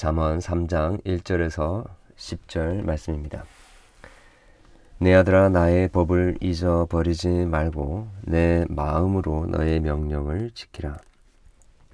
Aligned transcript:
잠언 0.00 0.38
3장 0.38 1.04
1절에서 1.04 1.86
10절 2.16 2.82
말씀입니다. 2.86 3.44
내 4.96 5.12
아들아 5.12 5.50
나의 5.50 5.88
법을 5.88 6.38
잊어버리지 6.40 7.28
말고 7.28 8.08
내 8.22 8.64
마음으로 8.70 9.44
너의 9.48 9.80
명령을 9.80 10.52
지키라. 10.52 10.96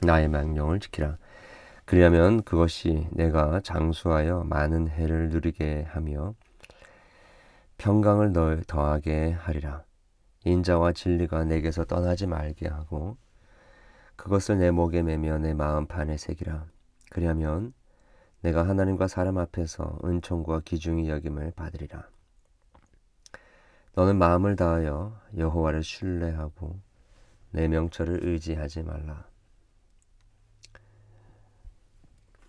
나의 0.03 0.29
명령을 0.29 0.79
지키라. 0.79 1.17
그리하면 1.85 2.45
그것이 2.45 3.09
내가 3.11 3.61
장수하여 3.65 4.45
많은 4.45 4.87
해를 4.87 5.31
누리게 5.31 5.87
하며 5.89 6.37
평강을 7.77 8.33
너 8.33 8.57
더하게 8.69 9.33
하리라. 9.33 9.83
인자와 10.45 10.93
진리가 10.93 11.43
내게서 11.43 11.85
떠나지 11.87 12.29
말게 12.29 12.69
하고 12.69 13.17
그것을 14.15 14.59
내 14.61 14.71
목에 14.71 15.03
매며 15.03 15.39
내 15.39 15.55
마음판에 15.55 16.17
새기라. 16.19 16.67
그리하면 17.11 17.73
내가 18.47 18.69
하나님과 18.69 19.09
사람 19.09 19.39
앞에서 19.39 19.99
은총과 20.05 20.61
기중이 20.61 21.09
여김을 21.09 21.51
받으리라. 21.57 22.09
너는 23.95 24.19
마음을 24.19 24.55
다하여 24.55 25.21
여호와를 25.37 25.83
신뢰하고 25.83 26.79
내 27.51 27.67
명철을 27.67 28.21
의지하지 28.23 28.85
말라. 28.85 29.27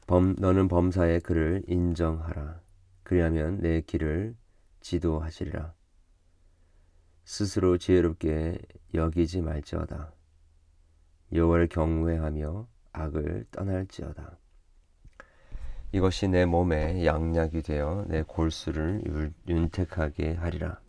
범, 0.05 0.35
너는 0.37 0.67
범사의 0.67 1.21
그를 1.21 1.63
인정하라. 1.67 2.61
그리하면 3.01 3.61
내 3.61 3.81
길을 3.81 4.35
지도하시리라. 4.81 5.73
스스로 7.25 7.79
지혜롭게 7.79 8.59
여기지 8.93 9.41
말지어다. 9.41 10.13
여호와를 11.33 11.69
경외하며 11.69 12.67
악을 12.93 13.45
떠날지어다. 13.49 14.37
이것이 15.91 16.27
내 16.27 16.45
몸에 16.45 17.05
양약이 17.05 17.61
되어 17.61 18.05
내 18.07 18.21
골수를 18.21 19.33
윤택하게 19.47 20.33
하리라. 20.33 20.79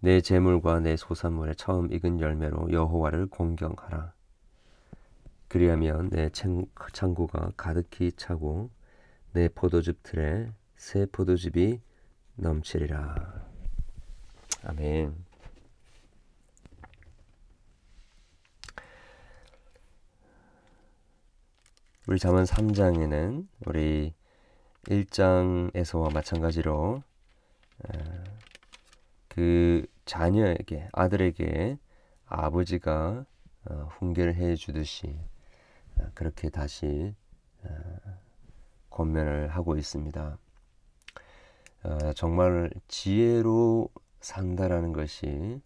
내 0.00 0.20
재물과 0.20 0.80
내 0.80 0.96
소산물의 0.96 1.56
처음 1.56 1.92
익은 1.92 2.20
열매로 2.20 2.72
여호와를 2.72 3.26
공경하라. 3.26 4.12
그리하면 5.48 6.10
내 6.10 6.30
창고가 6.92 7.52
가득히 7.56 8.12
차고 8.12 8.70
내 9.32 9.48
포도즙 9.48 10.02
틀에 10.02 10.50
새 10.76 11.06
포도즙이 11.06 11.80
넘치리라. 12.36 13.44
아멘. 14.64 15.29
우리 22.10 22.18
잠언 22.18 22.42
3장에는 22.42 23.46
우리 23.66 24.12
1장에서와 24.86 26.12
마찬가지로 26.12 27.04
그 29.28 29.86
자녀에게 30.06 30.88
아들에게 30.92 31.78
아버지가 32.26 33.24
어, 33.66 33.88
훈계를 33.92 34.34
해 34.34 34.56
주듯이 34.56 35.20
어, 36.00 36.10
그렇게 36.14 36.50
다시 36.50 37.14
어, 37.62 37.70
권면을 38.90 39.46
하고 39.46 39.76
있습니다. 39.76 40.36
정말 42.16 42.72
지혜로 42.88 43.88
산다라는 44.20 44.92
것이 44.92 45.60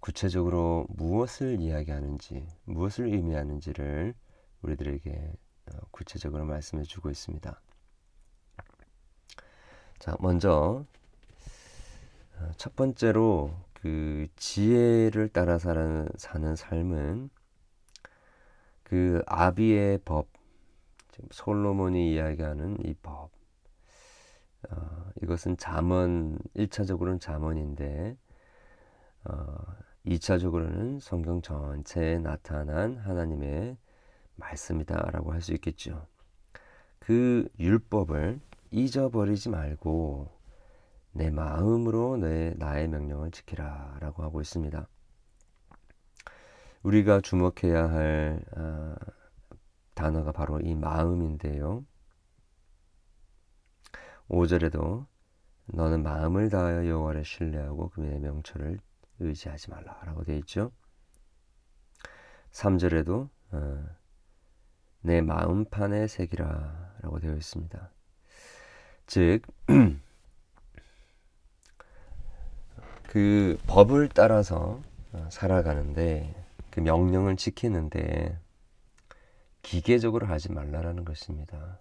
구체적으로 0.00 0.86
무엇을 0.88 1.60
이야기하는지, 1.60 2.44
무엇을 2.64 3.06
의미하는지를 3.06 4.14
우리들에게 4.62 5.32
구체적으로 5.90 6.44
말씀해 6.44 6.82
주고 6.84 7.10
있습니다. 7.10 7.60
자, 9.98 10.16
먼저 10.20 10.84
첫 12.56 12.76
번째로 12.76 13.54
그 13.72 14.26
지혜를 14.36 15.28
따라 15.28 15.58
사는, 15.58 16.08
사는 16.16 16.56
삶은 16.56 17.30
그 18.82 19.22
아비의 19.26 20.00
법, 20.04 20.28
솔로몬이 21.30 22.12
이야기하는 22.12 22.78
이 22.84 22.94
법, 22.94 23.30
어, 24.70 25.10
이것은 25.22 25.56
잠언 25.56 26.38
1차적으로는 26.56 27.20
잠언인데 27.20 28.16
어, 29.24 29.56
2차적으로는 30.06 31.00
성경 31.00 31.40
전체에 31.40 32.18
나타난 32.18 32.96
하나님의 32.96 33.76
말씀이다라고 34.36 35.32
할 35.32 35.40
수 35.40 35.52
있겠죠. 35.54 36.06
그 36.98 37.48
율법을 37.58 38.40
잊어버리지 38.70 39.50
말고 39.50 40.30
내 41.12 41.30
마음으로 41.30 42.16
내 42.16 42.54
나의 42.56 42.88
명령을 42.88 43.30
지키라라고 43.30 44.22
하고 44.22 44.40
있습니다. 44.40 44.88
우리가 46.82 47.20
주목해야 47.20 47.90
할 47.90 48.44
어, 48.56 48.94
단어가 49.94 50.32
바로 50.32 50.60
이 50.60 50.74
마음인데요. 50.74 51.84
5절에도 54.28 55.06
너는 55.66 56.02
마음을 56.02 56.50
다하여 56.50 56.86
여호와를 56.88 57.24
신뢰하고 57.24 57.90
그의 57.90 58.18
명철을 58.20 58.78
의지하지 59.20 59.70
말라라고 59.70 60.24
되어 60.24 60.36
있죠. 60.38 60.72
3절에도 62.50 63.28
어, 63.52 63.84
내 65.04 65.20
마음판에 65.20 66.06
새기라 66.06 66.94
라고 67.02 67.20
되어 67.20 67.34
있습니다. 67.34 67.90
즉 69.06 69.42
그 73.06 73.58
법을 73.66 74.08
따라서 74.08 74.80
어, 75.12 75.28
살아가는데 75.30 76.34
그 76.70 76.80
명령을 76.80 77.36
지키는데 77.36 78.38
기계적으로 79.60 80.26
하지 80.26 80.50
말라라는 80.50 81.04
것입니다. 81.04 81.78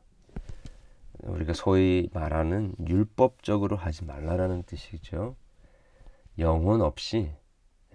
우리가 1.20 1.54
소위 1.54 2.10
말하는 2.12 2.76
율법적으로 2.86 3.78
하지 3.78 4.04
말라라는 4.04 4.64
뜻이죠. 4.64 5.38
영혼 6.40 6.82
없이 6.82 7.32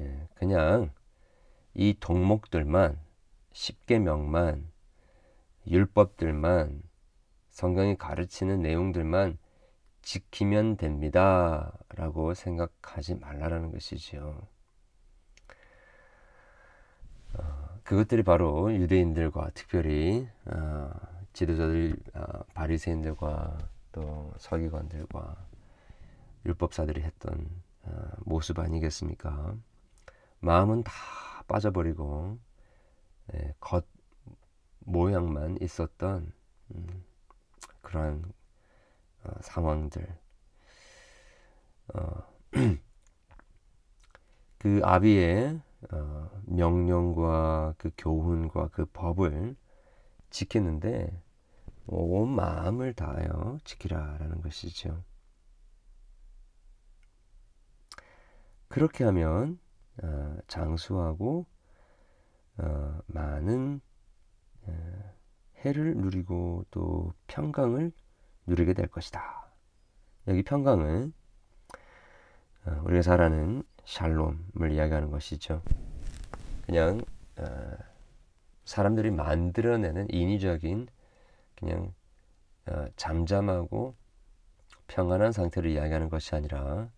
예, 0.00 0.26
그냥 0.36 0.90
이 1.74 1.94
덕목들만 2.00 2.98
십계명만 3.52 4.77
율법들만 5.70 6.82
성경이 7.50 7.96
가르치는 7.96 8.62
내용들만 8.62 9.38
지키면 10.02 10.76
됩니다. 10.76 11.72
라고 11.90 12.32
생각하지 12.32 13.16
말라라는 13.16 13.72
것이지요. 13.72 14.46
어, 17.34 17.78
그것들이 17.82 18.22
바로 18.22 18.72
유대인들과 18.72 19.50
특별히 19.54 20.28
어, 20.46 20.90
지도자들, 21.32 21.96
어, 22.14 22.44
바리새인들과 22.54 23.58
또 23.92 24.32
서기관들과 24.38 25.36
율법사들이 26.46 27.02
했던 27.02 27.46
어, 27.82 28.08
모습 28.20 28.58
아니겠습니까? 28.58 29.54
마음은 30.40 30.84
다 30.84 30.92
빠져버리고 31.48 32.38
예, 33.34 33.54
겉 33.60 33.84
모양만 34.88 35.58
있었던 35.60 36.32
음, 36.74 37.04
그러한 37.82 38.32
어, 39.24 39.30
상황들 39.42 40.18
어, 41.94 42.22
그 44.58 44.80
아비의 44.82 45.60
어, 45.92 46.30
명령과 46.46 47.74
그 47.76 47.90
교훈과 47.98 48.68
그 48.68 48.86
법을 48.86 49.56
지키는데 50.30 51.22
온 51.86 52.34
마음을 52.34 52.94
다하여 52.94 53.58
지키라라는 53.64 54.40
것이죠. 54.42 55.04
그렇게 58.68 59.04
하면 59.04 59.58
어, 60.02 60.36
장수하고 60.46 61.46
어, 62.58 62.98
많은 63.06 63.80
어, 63.82 63.87
해를 65.64 65.96
누리고 65.96 66.64
또 66.70 67.12
평강을 67.26 67.92
누리게 68.46 68.74
될 68.74 68.86
것이다. 68.86 69.48
여기 70.28 70.42
평강은 70.42 71.12
어, 72.66 72.82
우리가 72.84 73.02
잘 73.02 73.20
아는 73.20 73.62
샬롬을 73.84 74.72
이야기하는 74.72 75.10
것이죠. 75.10 75.62
그냥 76.66 77.00
어, 77.38 77.76
사람들이 78.64 79.10
만들어내는 79.10 80.08
인위적인 80.10 80.88
그냥 81.56 81.94
어, 82.66 82.86
잠잠하고 82.96 83.94
평안한 84.86 85.32
상태를 85.32 85.70
이야기하는 85.70 86.08
것이 86.08 86.34
아니라 86.34 86.90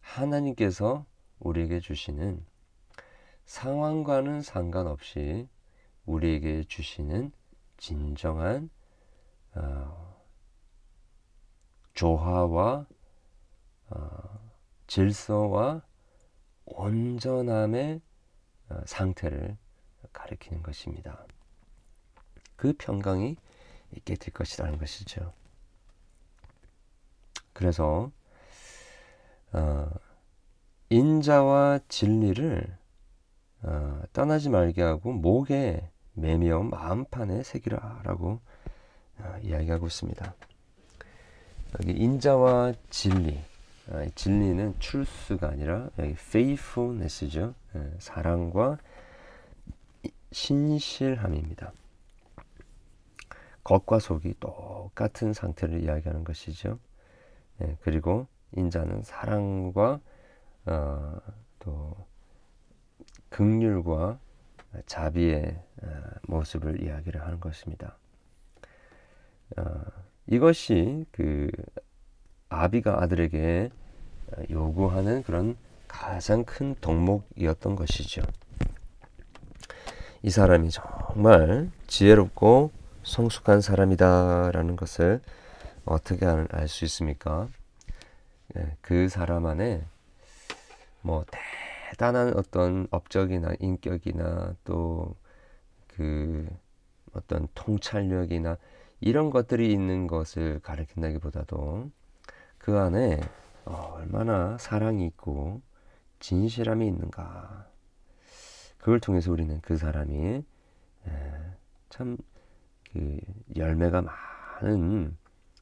하나님께서 0.00 1.04
우리에게 1.38 1.80
주시는 1.80 2.44
상황과는 3.46 4.42
상관없이 4.42 5.48
우리에게 6.06 6.64
주시는 6.64 7.32
진정한 7.76 8.70
어, 9.54 10.22
조화와 11.94 12.86
어, 13.90 14.50
질서와 14.86 15.82
온전함의 16.66 18.00
어, 18.70 18.80
상태를 18.86 19.56
가리키는 20.12 20.62
것입니다. 20.62 21.24
그 22.56 22.72
평강이 22.78 23.36
있게 23.96 24.14
될 24.16 24.32
것이라는 24.32 24.78
것이죠. 24.78 25.32
그래서 27.52 28.10
어, 29.52 29.90
인자와 30.90 31.80
진리를 31.88 32.76
어, 33.64 34.02
떠나지 34.12 34.50
말게 34.50 34.82
하고 34.82 35.12
목에 35.12 35.88
매며 36.12 36.62
마음판에 36.62 37.42
새기라라고 37.42 38.40
어, 39.18 39.36
이야기하고 39.42 39.86
있습니다. 39.86 40.34
여기 41.80 41.92
인자와 41.92 42.74
진리, 42.90 43.40
어, 43.88 44.06
진리는 44.14 44.74
출수가 44.78 45.48
아니라 45.48 45.88
여기 45.98 46.10
faithfulness죠. 46.10 47.54
예, 47.76 47.90
사랑과 47.98 48.78
신실함입니다. 50.30 51.72
겉과 53.64 53.98
속이 53.98 54.34
똑같은 54.40 55.32
상태를 55.32 55.82
이야기하는 55.82 56.22
것이죠. 56.22 56.78
예, 57.62 57.76
그리고 57.80 58.26
인자는 58.56 59.02
사랑과 59.02 60.00
어, 60.66 61.16
또 61.60 61.96
극률과 63.34 64.16
자비의 64.86 65.60
어, 65.82 65.88
모습을 66.28 66.84
이야기를 66.84 67.20
하는 67.20 67.40
것입니다. 67.40 67.96
어, 69.56 69.82
이것이 70.28 71.04
그 71.10 71.50
아비가 72.48 73.02
아들에게 73.02 73.70
요구하는 74.50 75.24
그런 75.24 75.56
가장 75.88 76.44
큰 76.44 76.76
덕목이었던 76.80 77.74
것이죠. 77.74 78.22
이 80.22 80.30
사람이 80.30 80.70
정말 80.70 81.70
지혜롭고 81.88 82.70
성숙한 83.02 83.60
사람이다라는 83.60 84.76
것을 84.76 85.20
어떻게 85.84 86.24
알 86.24 86.68
수 86.68 86.84
있습니까? 86.84 87.48
예, 88.56 88.76
그 88.80 89.08
사람 89.08 89.46
안에 89.46 89.84
뭐 91.02 91.24
대단한 91.94 92.36
어떤 92.36 92.86
업적이나 92.90 93.52
인격이나 93.60 94.54
또 94.64 95.16
그 95.96 96.48
어떤 97.12 97.46
통찰력이나 97.54 98.58
이런 99.00 99.30
것들이 99.30 99.72
있는 99.72 100.06
것을 100.06 100.60
가리킨다기보다도 100.60 101.90
그 102.58 102.78
안에 102.78 103.20
얼마나 103.64 104.58
사랑이 104.58 105.06
있고 105.06 105.62
진실함이 106.18 106.86
있는가 106.86 107.68
그걸 108.78 108.98
통해서 109.00 109.30
우리는 109.30 109.60
그 109.60 109.76
사람이 109.76 110.44
예, 111.06 111.56
참그 111.90 113.20
열매가 113.56 114.02
많은 114.02 115.16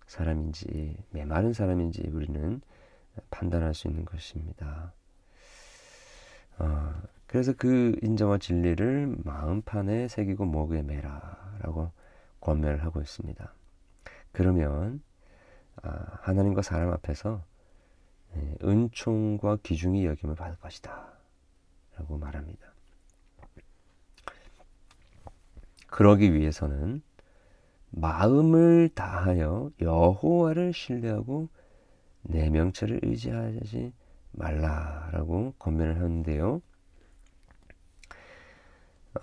사람인지 0.06 0.96
메마른 1.10 1.52
사람인지 1.52 2.08
우리는 2.12 2.60
판단할 3.30 3.74
수 3.74 3.88
있는 3.88 4.04
것입니다. 4.04 4.92
어, 6.58 7.02
그래서 7.26 7.52
그 7.56 7.96
인정과 8.02 8.38
진리를 8.38 9.16
마음판에 9.24 10.08
새기고 10.08 10.44
목에 10.44 10.82
매라라고 10.82 11.90
권면을 12.40 12.84
하고 12.84 13.00
있습니다. 13.00 13.52
그러면 14.32 15.02
아, 15.82 16.18
하나님과 16.20 16.62
사람 16.62 16.90
앞에서 16.90 17.42
예, 18.36 18.56
은총과 18.62 19.58
기중이 19.62 20.06
여김을 20.06 20.34
받을 20.34 20.58
것이다. 20.58 21.12
라고 21.96 22.18
말합니다. 22.18 22.72
그러기 25.88 26.32
위해서는 26.34 27.02
마음을 27.90 28.88
다하여 28.94 29.70
여호와를 29.80 30.72
신뢰하고 30.72 31.48
내 32.22 32.48
명철을 32.48 33.00
의지하지 33.02 33.92
말라라고 34.32 35.54
권면을 35.58 35.96
하는데요. 35.96 36.60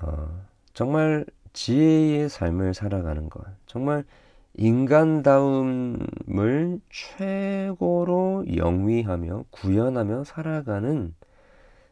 어, 0.01 0.45
정말 0.73 1.25
지혜의 1.53 2.29
삶을 2.29 2.73
살아가는 2.73 3.29
것, 3.29 3.43
정말 3.65 4.05
인간다움을 4.55 5.99
최고로 6.89 8.45
영위하며 8.55 9.45
구현하며 9.49 10.23
살아가는 10.25 11.15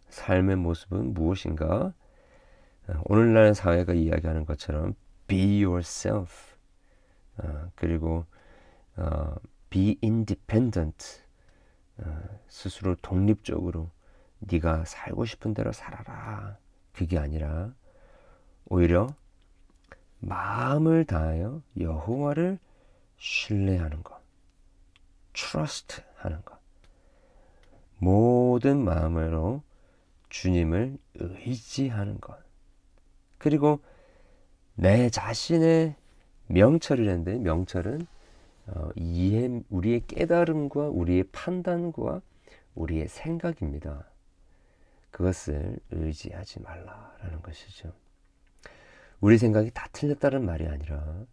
삶의 0.09 0.55
모습은 0.57 1.13
무엇인가? 1.13 1.93
오늘날 3.05 3.53
사회가 3.53 3.93
이야기하는 3.93 4.45
것처럼 4.45 4.95
be 5.27 5.63
yourself 5.63 6.55
어, 7.37 7.69
그리고 7.75 8.25
어, 8.95 9.35
be 9.69 9.97
independent 10.01 11.21
어, 11.21 11.26
스스로 12.47 12.95
독립적으로 13.01 13.89
네가 14.39 14.85
살고 14.85 15.25
싶은 15.25 15.53
대로 15.53 15.71
살아라. 15.71 16.57
그게 16.94 17.17
아니라 17.17 17.73
오히려 18.65 19.07
마음을 20.19 21.05
다하여 21.05 21.61
여호와를 21.79 22.59
신뢰하는 23.17 24.03
것 24.03 24.19
trust 25.33 26.01
하는 26.15 26.44
것 26.44 26.57
모든 27.99 28.83
마음으로 28.83 29.61
주님을 30.29 30.97
의지하는 31.15 32.19
것. 32.19 32.38
그리고 33.38 33.79
내 34.75 35.09
자신의 35.09 35.95
명철이라는데 36.47 37.39
명철은 37.39 38.05
어, 38.67 38.89
이해 38.95 39.61
우리의 39.69 40.05
깨달음과 40.07 40.89
우리의 40.89 41.23
판단과 41.31 42.21
우리의 42.75 43.07
생각입니다. 43.07 44.05
그것을 45.11 45.79
의지하지 45.91 46.61
말라라는 46.61 47.41
것이죠. 47.41 47.93
우리 49.19 49.37
생각이 49.37 49.71
다 49.73 49.87
틀렸다는 49.91 50.45
말이 50.45 50.67
아니라 50.67 51.25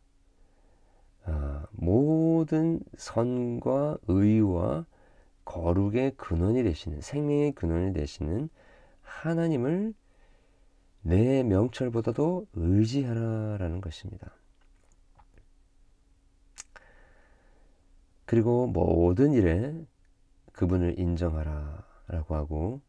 어, 1.26 1.62
모든 1.73 2.80
선과 2.97 3.99
의와 4.09 4.87
거룩의 5.44 6.12
근원이 6.16 6.62
되시는 6.62 7.00
생명의 7.00 7.52
근원이 7.52 7.92
되시는 7.92 8.49
하나님을 9.02 9.94
내 11.02 11.42
명철보다도 11.42 12.47
의지하라라는 12.54 13.80
것입니다. 13.82 14.32
그리고 18.26 18.66
모든 18.66 19.33
일에 19.33 19.75
그분을 20.52 20.99
인정하라 20.99 21.85
라고 22.09 22.35
하고 22.35 22.81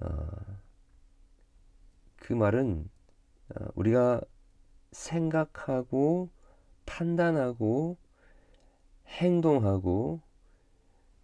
어, 0.00 0.28
그 2.16 2.32
말은 2.32 2.88
어, 3.54 3.66
우리가 3.74 4.20
생각하고 4.92 6.30
판단하고 6.86 7.96
행동하고 9.06 10.20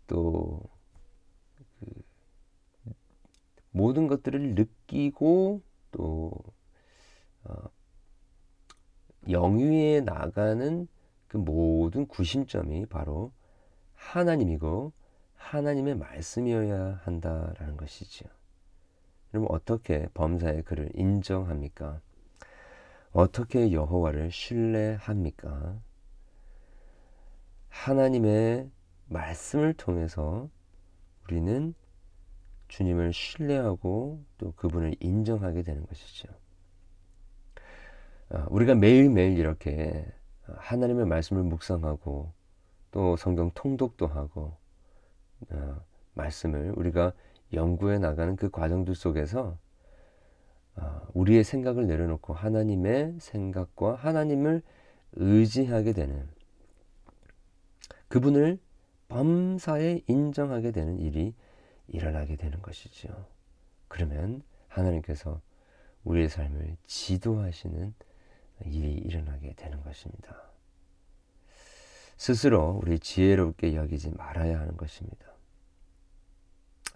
또 0.06 0.74
그 1.80 2.04
모든 3.70 4.06
것들을 4.06 4.54
느끼고 4.54 5.62
또 5.92 6.32
어, 7.44 7.68
영위에 9.28 10.00
나가는 10.00 10.86
그 11.34 11.38
모든 11.38 12.06
구심점이 12.06 12.86
바로 12.86 13.32
하나님이고 13.96 14.92
하나님의 15.34 15.96
말씀이어야 15.96 17.00
한다라는 17.02 17.76
것이지요. 17.76 18.30
그럼 19.32 19.46
어떻게 19.48 20.06
범사의 20.14 20.62
그를 20.62 20.90
인정합니까? 20.94 22.00
어떻게 23.10 23.72
여호와를 23.72 24.30
신뢰합니까? 24.30 25.76
하나님의 27.68 28.70
말씀을 29.08 29.74
통해서 29.74 30.48
우리는 31.24 31.74
주님을 32.68 33.12
신뢰하고 33.12 34.24
또 34.38 34.52
그분을 34.52 34.94
인정하게 35.00 35.64
되는 35.64 35.84
것이죠. 35.84 36.28
아, 38.28 38.46
우리가 38.50 38.76
매일매일 38.76 39.36
이렇게 39.36 40.06
하나님의 40.46 41.06
말씀을 41.06 41.42
묵상하고 41.42 42.32
또 42.90 43.16
성경 43.16 43.50
통독도 43.54 44.06
하고 44.06 44.56
아, 45.50 45.80
말씀을 46.14 46.72
우리가 46.76 47.12
연구해 47.52 47.98
나가는 47.98 48.36
그 48.36 48.50
과정들 48.50 48.94
속에서 48.94 49.58
어, 50.76 51.06
우리의 51.14 51.44
생각을 51.44 51.86
내려놓고 51.86 52.34
하나님의 52.34 53.16
생각과 53.20 53.94
하나님을 53.94 54.62
의지하게 55.12 55.92
되는 55.92 56.28
그분을 58.08 58.58
범사에 59.08 60.02
인정하게 60.08 60.72
되는 60.72 60.98
일이 60.98 61.34
일어나게 61.88 62.36
되는 62.36 62.60
것이죠. 62.62 63.08
그러면 63.88 64.42
하나님께서 64.68 65.40
우리의 66.04 66.28
삶을 66.28 66.76
지도하시는 66.86 67.94
일이 68.64 68.94
일어나게 68.94 69.54
되는 69.54 69.82
것입니다. 69.82 70.36
스스로 72.16 72.80
우리 72.82 72.98
지혜롭게 72.98 73.74
여기지 73.74 74.10
말아야 74.12 74.60
하는 74.60 74.76
것입니다. 74.76 75.26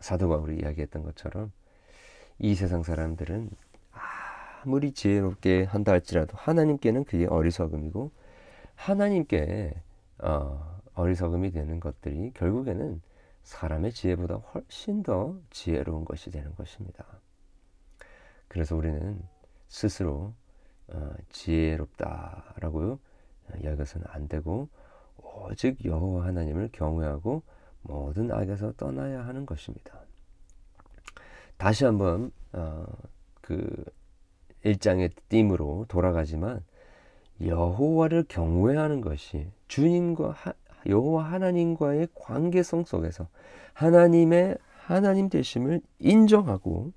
사도가 0.01 0.37
우리 0.37 0.61
이야기했던 0.61 1.03
것처럼 1.03 1.53
이 2.39 2.55
세상 2.55 2.83
사람들은 2.83 3.51
아무리 4.63 4.93
지혜롭게 4.93 5.65
한다 5.65 5.93
할지라도 5.93 6.37
하나님께는 6.37 7.05
그게 7.05 7.27
어리석음이고 7.27 8.13
하나님께 8.77 9.75
어, 10.19 10.81
어리석음이 10.95 11.51
되는 11.51 11.81
것들이 11.81 12.33
결국에는 12.35 13.01
사람의 13.43 13.93
지혜보다 13.93 14.37
훨씬 14.37 15.03
더 15.03 15.39
지혜로운 15.51 16.05
것이 16.05 16.31
되는 16.31 16.55
것입니다. 16.55 17.05
그래서 18.47 18.77
우리는 18.77 19.21
스스로 19.69 20.13
어, 20.13 20.48
지혜롭다라고 21.31 22.99
여겨서는 23.63 24.07
안 24.11 24.29
되고 24.29 24.69
오직 25.17 25.85
여호와 25.85 26.27
하나님을 26.27 26.71
경외하고 26.73 27.43
모든 27.83 28.31
악에서 28.31 28.73
떠나야 28.73 29.27
하는 29.27 29.47
것입니다. 29.47 30.01
다시 31.57 31.85
한번 31.85 32.33
어, 32.53 32.87
그 33.41 33.85
일장의 34.65 35.11
띠으로 35.29 35.87
돌아가지만 35.89 36.65
여호와를 37.41 38.25
경외하는 38.29 39.01
것이 39.01 39.51
주님과 39.69 40.31
하, 40.31 40.53
여호와 40.87 41.25
하나님과의 41.33 42.09
관계성 42.15 42.85
속에서 42.85 43.29
하나님의 43.75 44.57
하나님 44.79 45.29
되심을 45.29 45.81
인정하고 45.99 46.93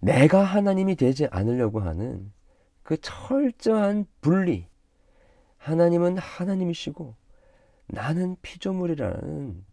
내가 0.00 0.42
하나님이 0.42 0.96
되지 0.96 1.26
않으려고 1.30 1.80
하는 1.80 2.32
그 2.82 2.96
철저한 3.00 4.06
분리 4.20 4.66
하나님은 5.58 6.18
하나님이시고 6.18 7.14
나는 7.86 8.36
피조물이라는 8.42 9.64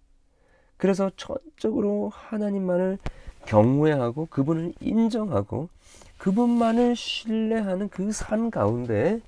그래서 0.76 1.10
전적으로 1.16 2.10
하나님만을 2.14 3.00
경외하고 3.46 4.28
그분을 4.28 4.74
인정하고 4.82 5.70
그분만을 6.18 6.96
신뢰하는 6.96 7.90
그삶 7.90 8.52
가운데 8.52 9.22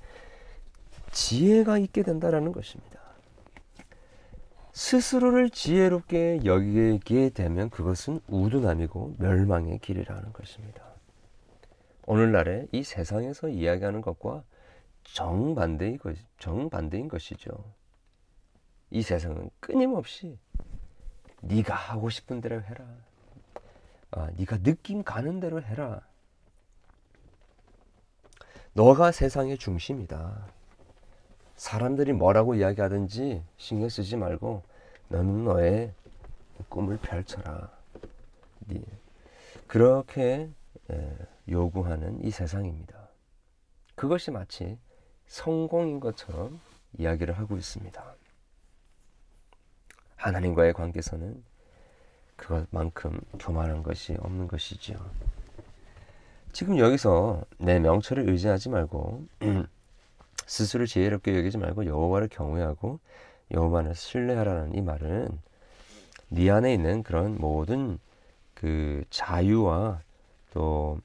지혜가 1.12 1.78
있게 1.78 2.02
된다라는 2.02 2.52
것입니다. 2.52 3.00
스스로를 4.72 5.50
지혜롭게 5.50 6.40
여기게 6.44 7.30
되면 7.30 7.70
그것은 7.70 8.20
우둔함이고 8.28 9.16
멸망의 9.18 9.80
길이라는 9.80 10.32
것입니다. 10.32 10.89
오늘날의 12.10 12.66
이 12.72 12.82
세상에서 12.82 13.48
이야기하는 13.50 14.00
것과 14.00 14.42
정반대인, 15.04 15.96
것, 15.96 16.16
정반대인 16.40 17.06
것이죠. 17.06 17.52
이 18.90 19.00
세상은 19.00 19.48
끊임없이 19.60 20.36
네가 21.40 21.72
하고 21.72 22.10
싶은 22.10 22.40
대로 22.40 22.60
해라. 22.62 22.84
아, 24.10 24.28
네가 24.36 24.58
느낌 24.58 25.04
가는 25.04 25.38
대로 25.38 25.62
해라. 25.62 26.00
너가 28.72 29.12
세상의 29.12 29.56
중심이다. 29.58 30.48
사람들이 31.54 32.12
뭐라고 32.12 32.56
이야기하든지 32.56 33.44
신경 33.56 33.88
쓰지 33.88 34.16
말고 34.16 34.64
너는 35.10 35.44
너의 35.44 35.94
꿈을 36.68 36.98
펼쳐라. 36.98 37.70
네. 38.66 38.82
그렇게 39.68 40.50
요구하는 41.50 42.24
이 42.24 42.30
세상입니다. 42.30 43.08
그것이 43.94 44.30
마치 44.30 44.78
성공인 45.26 46.00
것처럼 46.00 46.60
이야기를 46.98 47.38
하고 47.38 47.56
있습니다. 47.56 48.14
하나님과의 50.16 50.72
관계에서는 50.72 51.42
그것만큼 52.36 53.20
교만한 53.38 53.82
것이 53.82 54.16
없는 54.20 54.48
것이지요. 54.48 54.98
지금 56.52 56.78
여기서 56.78 57.44
내 57.58 57.78
명철을 57.78 58.28
의지하지 58.28 58.70
말고 58.70 59.24
스스로 60.46 60.86
지혜롭게 60.86 61.36
여기지 61.36 61.58
말고 61.58 61.86
여호와를 61.86 62.28
경외하고 62.28 62.98
여호와를 63.52 63.94
신뢰하라는 63.94 64.74
이 64.74 64.80
말은 64.80 65.28
네 66.28 66.50
안에 66.50 66.72
있는 66.74 67.02
그런 67.02 67.36
모든 67.38 67.98
그 68.54 69.04
자유와 69.10 70.00
또 70.52 70.98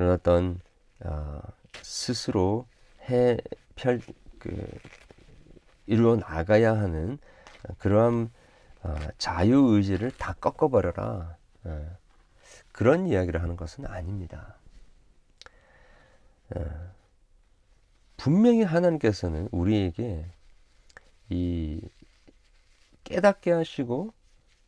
그런 0.00 0.12
어떤 0.12 0.60
어, 1.00 1.42
스스로 1.82 2.64
해펼 3.10 4.00
그 4.38 4.66
이루어 5.84 6.16
나가야 6.16 6.72
하는 6.72 7.18
그러한 7.76 8.30
어, 8.82 8.96
자유 9.18 9.58
의지를 9.58 10.10
다 10.12 10.32
꺾어버려라. 10.40 11.36
어, 11.64 11.96
그런 12.72 13.08
이야기를 13.08 13.42
하는 13.42 13.56
것은 13.56 13.84
아닙니다. 13.84 14.56
어, 16.56 16.64
분명히 18.16 18.62
하나님께서는 18.62 19.50
우리에게 19.52 20.24
이 21.28 21.82
깨닫게 23.04 23.50
하시고 23.50 24.14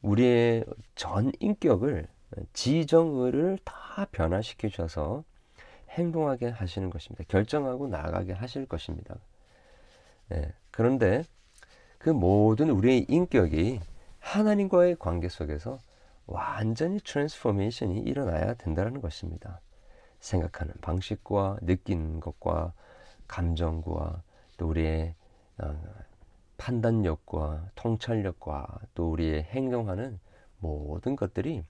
우리의 0.03 0.67
전 0.95 1.33
인격을 1.41 2.07
지정의를 2.53 3.59
다 3.65 4.07
변화시켜 4.11 4.69
주셔서 4.69 5.25
행동하게 5.91 6.49
하시는 6.49 6.91
것입니다. 6.91 7.25
결정하고 7.29 7.89
나가게 7.89 8.33
하실 8.33 8.67
것입니다. 8.67 9.17
네. 10.29 10.53
그런데 10.71 11.25
그 11.99 12.11
모든 12.11 12.71
우리의 12.71 13.07
인격이 13.09 13.81
하나님과의 14.19 14.97
관계 14.99 15.29
속에서 15.29 15.79
완전히 16.27 16.99
transformation이 17.01 17.99
일어나야 17.99 18.55
된다는 18.55 19.01
것입니다. 19.01 19.61
생각하는 20.21 20.73
방식과 20.81 21.59
느끼는 21.63 22.21
것과 22.21 22.73
감정과 23.29 24.23
또 24.57 24.69
우리의 24.69 25.15
어, 25.59 25.77
판단력과 26.57 27.71
통찰력과 27.75 28.81
또 28.95 29.11
우리의 29.11 29.43
행동하는 29.45 30.21
모든 30.59 31.17
것들이 31.17 31.65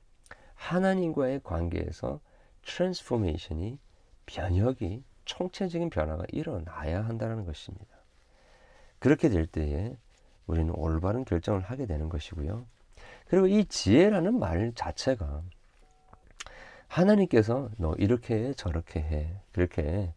하나님과의 0.62 1.40
관계에서 1.42 2.21
transformation이 2.64 3.78
변혁이 4.26 5.02
총체적인 5.25 5.90
변화가 5.90 6.25
일어나야 6.28 7.04
한다는 7.04 7.45
것입니다. 7.45 7.87
그렇게 9.00 9.28
될 9.28 9.47
때에 9.47 9.97
우리는 10.47 10.73
올바른 10.76 11.25
결정을 11.25 11.62
하게 11.62 11.87
되는 11.87 12.09
것이고요. 12.09 12.64
그리고 13.26 13.49
이 13.49 13.64
지혜라는 13.64 14.38
말 14.38 14.73
자체가 14.75 15.42
하나님께서 16.87 17.71
너 17.78 17.95
이렇게 17.95 18.35
해 18.35 18.54
저렇게 18.54 19.00
해 19.00 19.35
그렇게 19.50 20.14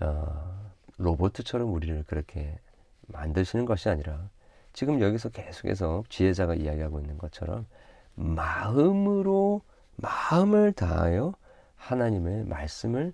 어, 0.00 0.72
로봇처럼 0.98 1.72
우리를 1.72 2.04
그렇게 2.04 2.58
만드시는 3.06 3.66
것이 3.66 3.88
아니라 3.88 4.28
지금 4.72 5.00
여기서 5.00 5.28
계속해서 5.28 6.02
지혜자가 6.08 6.54
이야기하고 6.56 6.98
있는 7.00 7.18
것처럼 7.18 7.66
마음으로 8.14 9.62
마음을 9.96 10.72
다하여 10.72 11.34
하나님의 11.76 12.44
말씀을 12.44 13.12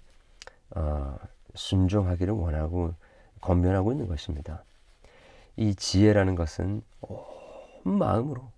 어, 0.71 1.17
순종하기를 1.55 2.33
원하고 2.33 2.95
권면하고 3.41 3.93
있는 3.93 4.09
것입니다. 4.09 4.65
이 5.57 5.75
지혜라는 5.75 6.35
것은 6.35 6.83
온 7.03 7.99
마음으로 7.99 8.51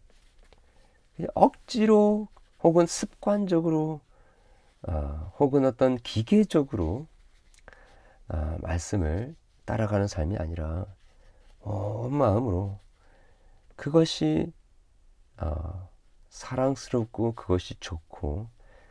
억지로 1.34 2.28
혹은 2.62 2.86
습관적으로 2.86 4.00
어, 4.86 5.32
혹은 5.38 5.64
어떤 5.64 5.96
기계적으로 5.96 7.06
어, 8.28 8.56
말씀을 8.60 9.34
따라가는 9.64 10.06
삶이 10.06 10.36
아니라 10.36 10.86
온 11.62 12.14
마음으로 12.14 12.78
그것이 13.76 14.52
어, 15.38 15.88
사랑스럽고 16.34 17.36
그것이 17.36 17.76
좋고 17.78 18.48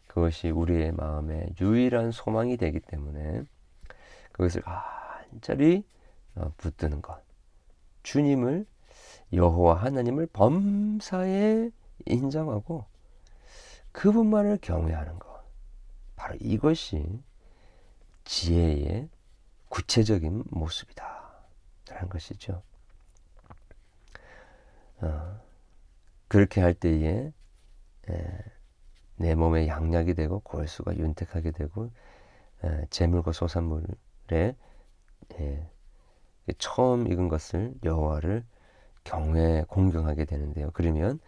그것이 0.08 0.50
우리의 0.50 0.94
마음의 0.94 1.56
유일한 1.60 2.12
소망이 2.12 2.56
되기 2.56 2.80
때문에 2.80 3.44
그것을 4.32 4.64
완전히 4.66 5.86
어, 6.36 6.54
붙드는 6.56 7.02
것. 7.02 7.22
주님을 8.04 8.66
여호와 9.34 9.76
하나님을 9.76 10.28
범사에 10.28 11.70
인정하고 12.06 12.86
그분만을 13.92 14.60
경외하는 14.62 15.20
것. 15.20 15.44
바로 16.16 16.36
이것이 16.40 17.22
지혜의 18.24 19.10
구체적인 19.68 20.46
모습이다. 20.50 21.30
라는 21.90 22.08
것이죠. 22.08 22.64
어, 25.02 25.43
그렇게 26.28 26.62
할 26.62 26.74
때에 26.74 27.32
에, 28.10 28.38
내 29.18 29.36
몸에 29.36 29.68
양약이 29.68 30.16
되고 30.16 30.40
골수가 30.40 30.98
윤택하게 30.98 31.52
되고 31.52 31.92
에, 32.64 32.86
재물과 32.90 33.32
소산물에 33.32 34.56
에, 35.34 35.70
처음 36.58 37.08
익은 37.12 37.30
것을 37.30 37.74
여호와를 37.84 38.44
경외 39.04 39.66
공경하게 39.68 40.26
되는데요. 40.26 40.72
그러면 40.74 41.20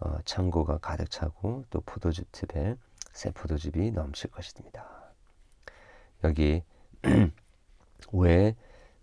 어, 0.00 0.18
창고가 0.24 0.78
가득 0.78 1.10
차고 1.10 1.64
또 1.70 1.80
포도즙 1.82 2.30
팁에 2.32 2.76
새 3.12 3.30
포도즙이 3.30 3.92
넘칠 3.92 4.30
것입니다. 4.30 4.84
여기 6.24 6.62
왜 8.12 8.56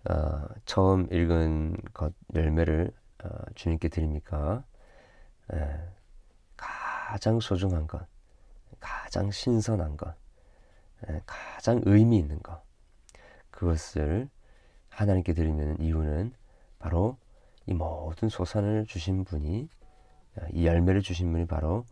어, 0.10 0.48
처음 0.66 1.12
읽은 1.12 1.78
것 1.94 2.14
열매를 2.36 2.92
어, 3.24 3.30
주님께 3.56 3.90
드립니까? 3.90 4.64
에, 5.54 5.80
가장 6.56 7.40
소중한 7.40 7.88
것, 7.88 8.06
가장 8.80 9.32
신선한 9.32 9.98
것, 9.98 10.16
에, 11.08 11.22
가장 11.26 11.82
의미 11.86 12.18
있는 12.18 12.42
것, 12.42 12.62
그것을 13.52 14.30
하나님께 14.90 15.34
드리는 15.34 15.80
이유는 15.80 16.34
바로 16.78 17.18
이 17.66 17.74
모든 17.74 18.30
소산을 18.30 18.86
주신 18.86 19.24
분이 19.24 19.70
이 20.54 20.66
열매를 20.66 21.02
주신 21.02 21.32
분이 21.32 21.46
바로 21.46 21.86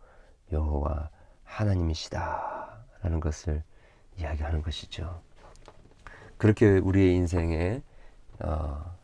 여호와 0.52 1.10
하나님이시다라는 1.44 3.20
것을 3.20 3.62
이야기하는 4.18 4.62
것이죠. 4.62 5.22
그렇게 6.36 6.78
우리의 6.78 7.14
인생에 7.16 7.82
어, 8.40 8.96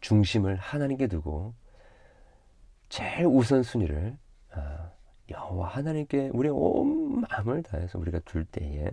중심을 0.00 0.56
하나님께 0.56 1.08
두고 1.08 1.54
제일 2.90 3.24
우선순위를 3.26 4.18
어, 4.56 4.92
여호와 5.30 5.68
하나님께 5.68 6.30
우리의 6.34 6.52
온 6.52 7.20
마음을 7.20 7.62
다해서 7.62 7.98
우리가 7.98 8.18
둘 8.24 8.44
때에 8.44 8.90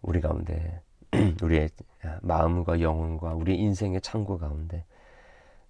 우리 0.00 0.22
가운데 0.22 0.80
우리의 1.42 1.68
마음과 2.22 2.80
영혼과 2.80 3.34
우리 3.34 3.58
인생의 3.58 4.00
창고 4.00 4.38
가운데 4.38 4.84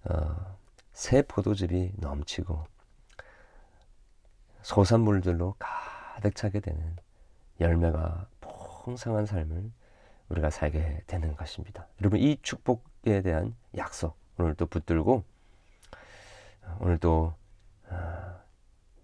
어, 0.05 0.55
새 0.93 1.21
포도즙이 1.21 1.91
넘치고 1.97 2.65
소산물들로 4.61 5.55
가득 5.59 6.35
차게 6.35 6.61
되는 6.61 6.95
열매가 7.59 8.27
풍성한 8.39 9.25
삶을 9.25 9.71
우리가 10.29 10.49
살게 10.49 11.03
되는 11.05 11.35
것입니다. 11.35 11.85
여러분 11.99 12.19
이 12.19 12.37
축복에 12.41 13.21
대한 13.21 13.53
약속 13.75 14.17
오늘도 14.37 14.67
붙들고 14.67 15.32
오늘도 16.79 17.33
아, 17.89 18.41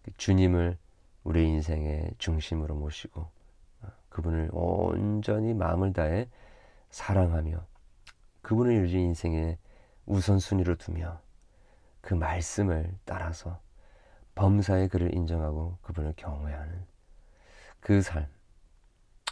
그 0.04 0.12
주님을 0.18 0.78
우리 1.24 1.48
인생의 1.48 2.16
중심으로 2.18 2.76
모시고 2.76 3.30
아, 3.82 3.92
그분을 4.10 4.50
온전히 4.52 5.54
마음을 5.54 5.94
다해 5.94 6.30
사랑하며 6.90 7.66
그분을 8.42 8.82
우리 8.82 8.94
인생의 8.94 9.58
우선순위로 10.06 10.76
두며 10.76 11.22
그 12.02 12.14
말씀을 12.14 12.96
따라서 13.06 13.60
범사의 14.36 14.88
그를 14.88 15.14
인정하고 15.14 15.78
그분을 15.82 16.14
경외하는 16.16 16.86
그 17.80 18.02
삶, 18.02 18.26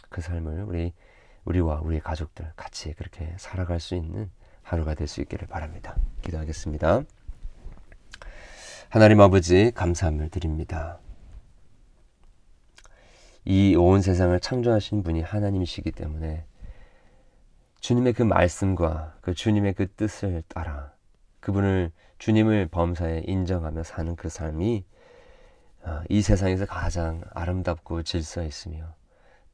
그 0.08 0.20
삶을 0.20 0.62
우리 0.64 0.92
우리와 1.44 1.80
우리 1.80 1.98
가족들 1.98 2.52
같이 2.56 2.92
그렇게 2.92 3.34
살아갈 3.38 3.80
수 3.80 3.94
있는 3.94 4.30
하루가 4.62 4.94
될 4.94 5.08
수 5.08 5.22
있기를 5.22 5.48
바랍니다. 5.48 5.96
기도하겠습니다. 6.22 7.04
하나님 8.90 9.20
아버지 9.20 9.70
감사함을 9.72 10.30
드립니다. 10.30 10.98
이 13.44 13.74
온 13.76 14.00
세상을 14.00 14.38
창조하신 14.40 15.02
분이 15.02 15.20
하나님이시기 15.20 15.92
때문에 15.92 16.46
주님의 17.80 18.14
그 18.14 18.22
말씀과 18.22 19.18
그 19.20 19.34
주님의 19.34 19.74
그 19.74 19.92
뜻을 19.92 20.42
따라 20.48 20.92
그분을 21.40 21.92
주님을 22.18 22.68
범사에 22.68 23.24
인정하며 23.26 23.82
사는 23.82 24.16
그 24.16 24.30
삶이 24.30 24.84
어, 25.82 26.02
이 26.08 26.22
세상에서 26.22 26.64
가장 26.64 27.22
아름답고 27.34 28.02
질서 28.02 28.42
있으며 28.42 28.94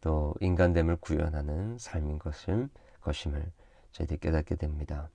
또 0.01 0.35
인간됨을 0.41 0.97
구현하는 0.97 1.79
삶인 1.79 2.21
것을 2.21 2.69
것임을 3.01 3.45
저희들이 3.93 4.21
깨닫게 4.21 4.55
됩니다. 4.55 5.09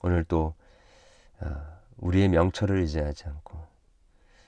오늘 0.00 0.22
또 0.24 0.54
어, 1.40 1.77
우리의 1.98 2.28
명철을 2.28 2.78
의지하지 2.80 3.28
않고 3.28 3.66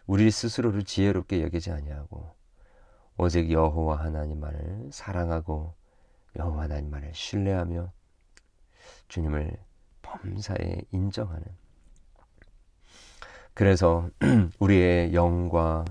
우리 0.07 0.31
스스로를 0.31 0.85
지혜롭게 0.85 1.43
여기지 1.43 1.71
아니하고 1.71 2.35
오직 3.17 3.51
여호와 3.51 4.01
하나님만을 4.01 4.91
사랑하고 4.93 5.75
여호와 6.37 6.65
하나님만을 6.65 7.13
신뢰하며 7.15 7.93
주님을 9.09 9.57
범사에 10.03 10.83
인정하는. 10.93 11.45
그래서 13.55 14.09
우리의 14.59 15.13
영과 15.13 15.85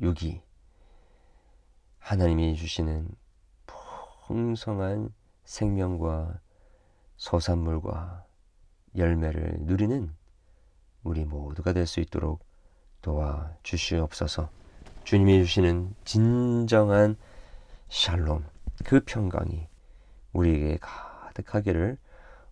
육이 0.00 0.40
하나님이 1.98 2.54
주시는 2.54 3.08
풍성한 4.26 5.12
생명과 5.44 6.38
소산물과 7.16 8.24
열매를 8.96 9.56
누리는 9.60 10.14
우리 11.06 11.24
모두가 11.24 11.72
될 11.72 11.86
수 11.86 12.00
있도록 12.00 12.44
도와 13.00 13.52
주시옵소서. 13.62 14.50
주님이 15.04 15.44
주시는 15.44 15.94
진정한 16.04 17.16
샬롬, 17.88 18.44
그 18.84 19.00
평강이 19.06 19.68
우리에게 20.32 20.78
가득하기를 20.80 21.96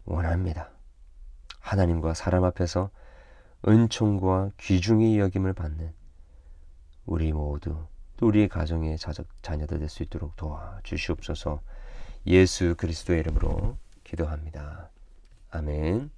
원합니다. 0.05 0.71
하나님과 1.59 2.15
사람 2.15 2.45
앞에서 2.45 2.91
은총과 3.67 4.53
귀중히 4.59 5.19
여김을 5.19 5.53
받는 5.55 5.93
우리 7.07 7.33
모두 7.33 7.87
또 8.17 8.29
우리의 8.29 8.49
가정의 8.49 8.99
자적, 8.99 9.27
자녀들 9.43 9.81
될 9.81 9.89
수 9.89 10.05
있도록 10.05 10.37
도와 10.37 10.79
주시옵소서 10.85 11.61
예수 12.27 12.77
그리스도의 12.77 13.21
이름으로 13.21 13.77
기도합니다. 14.05 14.91
아멘. 15.51 16.11